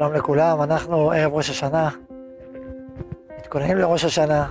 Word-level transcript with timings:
שלום 0.00 0.12
לכולם, 0.12 0.62
אנחנו 0.62 1.10
ערב 1.10 1.34
ראש 1.34 1.50
השנה, 1.50 1.88
מתכוננים 3.38 3.78
לראש 3.78 4.04
השנה, 4.04 4.46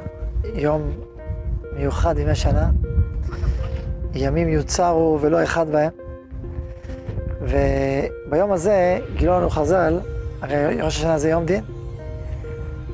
יום 0.54 0.92
מיוחד 1.74 2.18
ימי 2.18 2.36
שנה, 2.36 2.70
ימים 4.14 4.50
יוצרו 4.50 5.18
ולא 5.22 5.44
אחד 5.44 5.70
בהם, 5.70 5.92
וביום 7.42 8.52
הזה 8.52 9.00
גילו 9.16 9.40
לנו 9.40 9.50
חז"ל, 9.50 10.00
הרי 10.42 10.82
ראש 10.82 10.98
השנה 10.98 11.18
זה 11.18 11.30
יום 11.30 11.46
דין, 11.46 11.64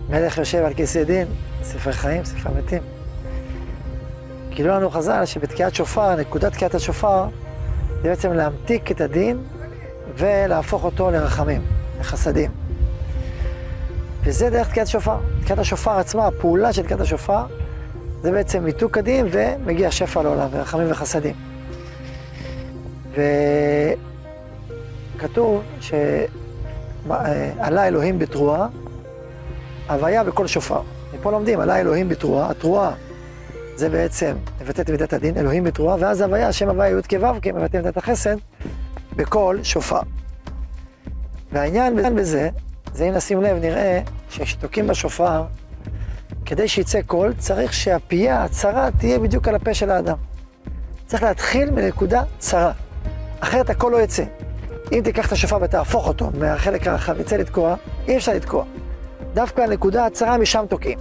מלך 0.10 0.38
יושב 0.38 0.64
על 0.66 0.74
כיסא 0.74 1.04
דין, 1.04 1.28
ספר 1.64 1.92
חיים, 1.92 2.26
ספר 2.26 2.50
מתים. 2.58 2.82
גילו 4.50 4.70
לנו 4.70 4.90
חז"ל 4.90 5.26
שבתקיעת 5.26 5.76
שופר, 5.76 6.16
נקודת 6.16 6.52
תקיעת 6.52 6.76
השופר, 6.76 7.28
זה 8.02 8.10
בעצם 8.10 8.34
להמתיק 8.34 8.92
את 8.92 9.02
הדין 9.02 9.38
ולהפוך 10.18 10.84
אותו 10.84 11.12
לרחמים. 11.12 11.75
לחסדים. 12.00 12.52
וזה 14.24 14.50
דרך 14.50 14.70
תקיעת 14.70 14.88
השופר. 14.88 15.18
תקיעת 15.44 15.60
השופר 15.60 15.92
עצמה, 15.92 16.28
הפעולה 16.28 16.74
של 16.74 16.84
תקיעת 16.84 17.00
השופר, 17.00 17.44
זה 18.22 18.32
בעצם 18.32 18.64
מיתוק 18.64 18.98
הדין 18.98 19.28
ומגיע 19.32 19.92
שפע 19.92 20.24
לעולם, 20.24 20.48
ורחמים 20.52 20.92
וחסדים. 20.92 21.36
וכתוב 25.18 25.64
שעלה 25.80 27.88
אלוהים 27.88 28.20
בתרועה, 28.20 28.68
הוויה 29.90 30.24
בכל 30.24 30.48
שופר. 30.48 30.82
מפה 31.14 31.32
לומדים, 31.32 31.60
עלה 31.60 31.80
אלוהים 31.80 32.10
בתרועה, 32.10 32.50
התרועה 32.50 32.92
זה 33.76 33.90
בעצם 33.90 34.36
מבטא 34.62 34.82
את 34.82 34.90
מידת 34.90 35.14
הדין, 35.14 35.38
אלוהים 35.38 35.64
בתרועה, 35.64 35.98
ואז 36.00 36.22
הוויה, 36.22 36.52
שם 36.52 36.70
הוויה 36.70 36.90
י' 36.90 37.20
כו' 37.20 37.42
כי 37.42 37.52
מבטא 37.52 37.78
מידת 37.78 37.98
החסד, 37.98 38.36
בכל 39.16 39.58
שופר. 39.64 40.00
והעניין 41.52 42.16
בזה, 42.16 42.50
זה 42.94 43.06
אם 43.06 43.14
נשים 43.14 43.42
לב, 43.42 43.58
נראה 43.62 44.02
שכשתוקעים 44.30 44.88
בשופר, 44.88 45.44
כדי 46.46 46.68
שיצא 46.68 47.02
קול, 47.02 47.34
צריך 47.38 47.74
שהפייה 47.74 48.44
הצרה 48.44 48.90
תהיה 48.98 49.20
בדיוק 49.20 49.48
על 49.48 49.56
הפה 49.56 49.74
של 49.74 49.92
האדם. 49.92 50.18
צריך 51.06 51.24
להתחיל 51.24 51.72
מנקודה 51.72 52.24
צרה, 52.38 52.72
אחרת 53.40 53.70
הקול 53.70 53.92
לא 53.92 54.02
יצא. 54.02 54.24
אם 54.92 55.02
תיקח 55.04 55.28
את 55.28 55.32
השופר 55.32 55.58
ותהפוך 55.62 56.08
אותו 56.08 56.30
מהחלק 56.40 56.88
הרחב, 56.88 57.20
יצא 57.20 57.36
לתקוע, 57.38 57.76
אי 58.08 58.18
אפשר 58.18 58.34
לתקוע. 58.34 58.66
דווקא 59.34 59.62
הנקודה 59.62 60.06
הצרה 60.06 60.38
משם 60.38 60.66
תוקעים. 60.70 61.00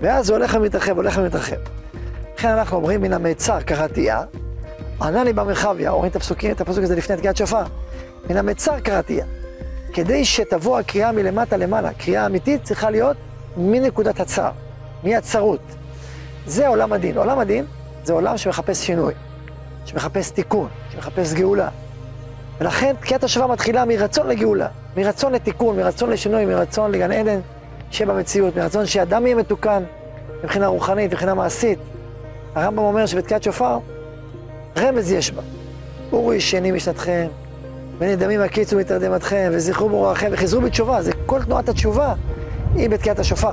ואז 0.00 0.26
זה 0.26 0.32
הולך 0.32 0.56
ומתרחב, 0.60 0.96
הולך 0.96 1.18
ומתרחב. 1.18 1.56
לכן 2.36 2.48
אנחנו 2.48 2.76
אומרים 2.76 3.02
מן 3.02 3.12
המיצר 3.12 3.60
קראתייה, 3.60 4.22
ענני 5.02 5.32
במרחביה, 5.32 5.90
אומרים 5.90 6.10
את 6.10 6.16
הפסוקים, 6.16 6.50
את 6.50 6.60
הפסוק 6.60 6.84
הזה 6.84 6.96
לפני 6.96 7.16
תקיעת 7.16 7.36
שופר. 7.36 7.62
מן 8.30 8.36
המיצר 8.36 8.80
קראתייה. 8.80 9.24
כדי 9.94 10.24
שתבוא 10.24 10.78
הקריאה 10.78 11.12
מלמטה 11.12 11.56
למעלה, 11.56 11.92
קריאה 11.92 12.26
אמיתית 12.26 12.62
צריכה 12.64 12.90
להיות 12.90 13.16
מנקודת 13.56 14.20
הצער, 14.20 14.50
מהצרות. 15.04 15.60
זה 16.46 16.68
עולם 16.68 16.92
הדין. 16.92 17.18
עולם 17.18 17.38
הדין 17.38 17.64
זה 18.04 18.12
עולם 18.12 18.36
שמחפש 18.36 18.86
שינוי, 18.86 19.14
שמחפש 19.84 20.30
תיקון, 20.30 20.68
שמחפש 20.92 21.32
גאולה. 21.32 21.68
ולכן 22.60 22.94
תקיעת 23.00 23.24
השופר 23.24 23.46
מתחילה 23.46 23.84
מרצון 23.84 24.28
לגאולה, 24.28 24.68
מרצון 24.96 25.32
לתיקון, 25.32 25.76
מרצון 25.76 26.10
לשינוי, 26.10 26.44
מרצון 26.44 26.90
לגן 26.90 27.12
עדן 27.12 27.40
שבמציאות, 27.90 28.56
מרצון 28.56 28.86
שאדם 28.86 29.26
יהיה 29.26 29.36
מתוקן 29.36 29.82
מבחינה 30.44 30.66
רוחנית, 30.66 31.12
מבחינה 31.12 31.34
מעשית. 31.34 31.78
הרמב"ם 32.54 32.78
אומר 32.78 33.06
שבתקיעת 33.06 33.42
שופר, 33.42 33.78
רמז 34.78 35.12
יש 35.12 35.30
בה. 35.30 35.42
אורו 36.12 36.34
ישני 36.34 36.72
משנתכם, 36.72 37.26
ונדמים 37.98 38.40
הקיצו 38.40 38.76
מתרדמתכם, 38.76 39.50
וזכרו 39.52 39.88
ברוככם, 39.88 40.28
וחזרו 40.32 40.60
בתשובה, 40.60 41.02
זה 41.02 41.12
כל 41.26 41.42
תנועת 41.42 41.68
התשובה 41.68 42.14
היא 42.74 42.90
בתקיעת 42.90 43.18
השופר. 43.18 43.52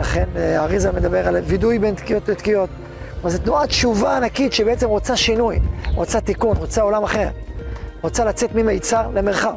לכן 0.00 0.24
אריזה 0.36 0.92
מדבר 0.92 1.28
על 1.28 1.36
וידוי 1.36 1.78
בין 1.78 1.94
תקיעות 1.94 2.28
לתקיעות. 2.28 2.70
כלומר, 3.14 3.30
זו 3.30 3.38
תנועת 3.38 3.68
תשובה 3.68 4.16
ענקית 4.16 4.52
שבעצם 4.52 4.88
רוצה 4.88 5.16
שינוי, 5.16 5.58
רוצה 5.94 6.20
תיקון, 6.20 6.56
רוצה 6.56 6.82
עולם 6.82 7.04
אחר. 7.04 7.28
רוצה 8.02 8.24
לצאת 8.24 8.54
ממיצר 8.54 9.10
למרחב. 9.14 9.54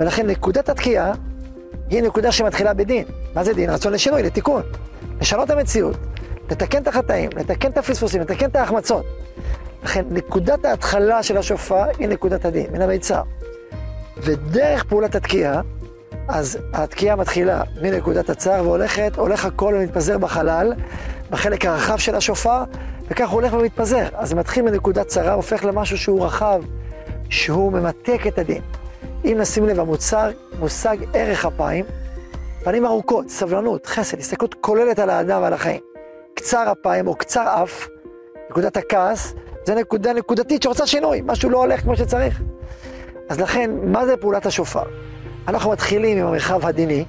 ולכן 0.00 0.26
נקודת 0.26 0.68
התקיעה 0.68 1.12
היא 1.90 2.02
נקודה 2.02 2.32
שמתחילה 2.32 2.74
בדין. 2.74 3.04
מה 3.34 3.44
זה 3.44 3.54
דין? 3.54 3.70
רצון 3.70 3.92
לשינוי, 3.92 4.22
לתיקון. 4.22 4.62
לשנות 5.20 5.50
המציאות, 5.50 5.96
לתקן 6.50 6.82
את 6.82 6.88
החטאים, 6.88 7.30
לתקן 7.36 7.70
את 7.70 7.78
הפספוסים, 7.78 8.20
לתקן 8.20 8.46
את 8.46 8.56
ההחמצות. 8.56 9.04
לכן 9.82 10.04
נקודת 10.10 10.64
ההתחלה 10.64 11.22
של 11.22 11.36
השופר 11.36 11.84
היא 11.98 12.08
נקודת 12.08 12.44
הדין, 12.44 12.66
מן 12.72 12.82
המיצר. 12.82 13.22
ודרך 14.16 14.84
פעולת 14.84 15.14
התקיעה, 15.14 15.60
אז 16.28 16.58
התקיעה 16.72 17.16
מתחילה 17.16 17.62
מנקודת 17.82 18.30
הצער 18.30 18.62
והולכת, 18.62 19.12
הולך 19.16 19.44
הכל 19.44 19.74
ומתפזר 19.76 20.18
בחלל, 20.18 20.72
בחלק 21.30 21.64
הרחב 21.64 21.96
של 21.96 22.14
השופר, 22.14 22.64
וכך 23.08 23.28
הוא 23.28 23.40
הולך 23.40 23.52
ומתפזר. 23.52 24.06
אז 24.14 24.28
זה 24.28 24.36
מתחיל 24.36 24.64
מנקודת 24.64 25.06
צרה, 25.06 25.32
הופך 25.32 25.64
למשהו 25.64 25.98
שהוא 25.98 26.24
רחב, 26.26 26.62
שהוא 27.28 27.72
ממתק 27.72 28.20
את 28.28 28.38
הדין. 28.38 28.62
אם 29.24 29.36
נשים 29.40 29.66
לב, 29.66 29.80
המוצר 29.80 30.30
מושג 30.58 30.96
ערך 31.14 31.44
אפיים, 31.44 31.84
פנים 32.64 32.86
ארוכות, 32.86 33.28
סבלנות, 33.28 33.86
חסד, 33.86 34.18
הסתכלות 34.18 34.54
כוללת 34.60 34.98
על 34.98 35.10
האדם 35.10 35.42
ועל 35.42 35.52
החיים. 35.52 35.80
קצר 36.34 36.72
אפיים 36.72 37.06
או 37.06 37.14
קצר 37.14 37.62
אף, 37.62 37.88
נקודת 38.50 38.76
הכעס, 38.76 39.34
זה 39.64 39.74
נקודה 39.74 40.12
נקודתית 40.12 40.62
שרוצה 40.62 40.86
שינוי, 40.86 41.22
משהו 41.24 41.50
לא 41.50 41.58
הולך 41.58 41.80
כמו 41.80 41.96
שצריך. 41.96 42.40
אז 43.28 43.40
לכן, 43.40 43.70
מה 43.82 44.06
זה 44.06 44.16
פעולת 44.16 44.46
השופר? 44.46 44.82
אנחנו 45.48 45.70
מתחילים 45.70 46.18
עם 46.18 46.26
המרחב 46.26 46.66
הדיני, 46.66 47.04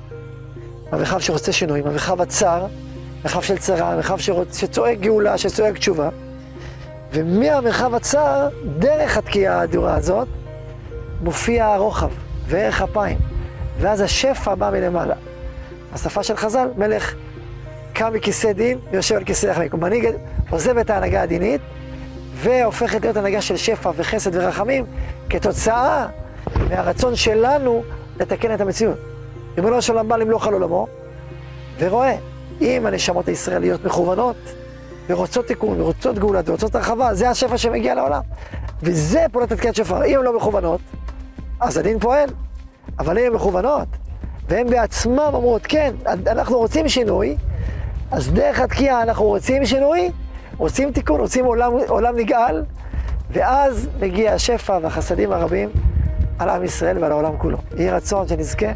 המרחב 0.91 1.19
שרוצה 1.19 1.51
שינוי, 1.51 1.79
המרחב 1.79 2.21
הצר, 2.21 2.65
מרחב 3.23 3.41
של 3.41 3.57
צרה, 3.57 3.91
המרחב 3.91 4.17
שרוצ... 4.17 4.57
שצועק 4.57 4.99
גאולה, 4.99 5.37
שצועק 5.37 5.77
תשובה, 5.77 6.09
ומהמרחב 7.13 7.95
הצר, 7.95 8.49
דרך 8.79 9.17
התקיעה 9.17 9.59
האדירה 9.59 9.95
הזאת, 9.95 10.27
מופיע 11.21 11.65
הרוחב 11.65 12.09
וערך 12.47 12.81
אפיים, 12.81 13.17
ואז 13.79 14.01
השפע 14.01 14.55
בא 14.55 14.69
מלמעלה. 14.69 15.15
השפה 15.93 16.23
של 16.23 16.35
חז"ל, 16.35 16.67
מלך 16.77 17.15
קם 17.93 18.13
מכיסא 18.13 18.51
דין 18.51 18.77
ויושב 18.91 19.15
על 19.15 19.23
כיסא 19.23 19.47
החיים. 19.47 19.69
מנהיג 19.73 20.09
עוזב 20.49 20.77
את 20.77 20.89
ההנהגה 20.89 21.21
הדינית 21.21 21.61
והופכת 22.33 23.01
להיות 23.01 23.17
הנהגה 23.17 23.41
של 23.41 23.57
שפע 23.57 23.91
וחסד 23.95 24.35
ורחמים 24.35 24.85
כתוצאה 25.29 26.07
מהרצון 26.69 27.15
שלנו 27.15 27.83
לתקן 28.19 28.53
את 28.53 28.61
המציאות. 28.61 28.97
ריבונו 29.57 29.81
של 29.81 29.93
עולם 29.93 30.07
בא 30.07 30.15
למלוך 30.15 30.47
על 30.47 30.53
עולמו 30.53 30.87
ורואה, 31.79 32.15
אם 32.61 32.85
הנשמות 32.85 33.27
הישראליות 33.27 33.85
מכוונות 33.85 34.35
ורוצות 35.09 35.47
תיקון 35.47 35.81
ורוצות 35.81 36.19
גאולה 36.19 36.41
ורוצות 36.45 36.75
הרחבה, 36.75 37.13
זה 37.13 37.29
השפע 37.29 37.57
שמגיע 37.57 37.95
לעולם. 37.95 38.21
וזה 38.83 39.25
פעולת 39.31 39.51
התקיעת 39.51 39.75
שופר. 39.75 40.05
אם 40.05 40.17
הן 40.19 40.23
לא 40.23 40.37
מכוונות, 40.37 40.81
אז 41.59 41.77
הדין 41.77 41.99
פועל. 41.99 42.29
אבל 42.99 43.17
אם 43.17 43.25
הן 43.25 43.33
מכוונות, 43.33 43.87
והן 44.49 44.69
בעצמן 44.69 45.29
אומרות, 45.33 45.61
כן, 45.65 45.93
אנחנו 46.05 46.57
רוצים 46.57 46.89
שינוי, 46.89 47.37
אז 48.11 48.31
דרך 48.31 48.59
התקיעה 48.59 49.01
אנחנו 49.01 49.25
רוצים 49.25 49.65
שינוי, 49.65 50.11
רוצים 50.57 50.91
תיקון, 50.91 51.19
רוצים 51.19 51.45
עולם, 51.45 51.71
עולם 51.87 52.17
נגאל, 52.17 52.63
ואז 53.31 53.89
מגיע 53.99 54.33
השפע 54.33 54.79
והחסדים 54.81 55.31
הרבים 55.31 55.69
על 56.39 56.49
עם 56.49 56.63
ישראל 56.63 56.97
ועל 56.97 57.11
העולם 57.11 57.37
כולו. 57.37 57.57
יהי 57.77 57.89
רצון 57.89 58.27
שנזכה 58.27 58.71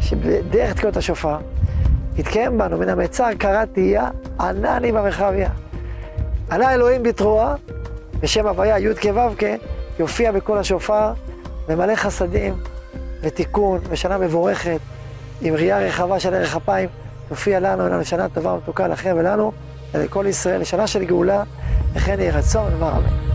שבדרך 0.00 0.72
תקיעות 0.74 0.96
השופר 0.96 1.38
יתקיים 2.16 2.58
בנו 2.58 2.78
מן 2.78 2.88
המיצר 2.88 3.28
קרא 3.38 3.64
תהייה 3.64 4.08
ענני 4.40 4.92
במרחביה. 4.92 5.50
עלה 6.50 6.74
אלוהים 6.74 7.02
בתרועה, 7.02 7.54
בשם 8.20 8.46
הוויה 8.46 8.78
י' 8.78 8.94
כו' 8.94 9.46
יופיע 9.98 10.32
בקול 10.32 10.58
השופר, 10.58 11.12
ממלא 11.68 11.94
חסדים 11.94 12.54
ותיקון 13.20 13.80
ושנה 13.88 14.18
מבורכת 14.18 14.80
עם 15.40 15.54
ראייה 15.54 15.78
רחבה 15.78 16.20
של 16.20 16.34
ערך 16.34 16.56
אפיים. 16.56 16.88
תופיע 17.28 17.60
לנו, 17.60 17.88
לנו 17.88 18.04
שנה 18.04 18.28
טובה 18.28 18.52
ומתוקה 18.52 18.88
לכם 18.88 19.14
ולנו, 19.18 19.52
ולכל 19.94 20.26
ישראל, 20.28 20.64
שנה 20.64 20.86
של 20.86 21.04
גאולה, 21.04 21.42
וכן 21.92 22.20
יהי 22.20 22.30
רצון, 22.30 22.72
אמר 22.72 22.92
אמן. 22.92 23.29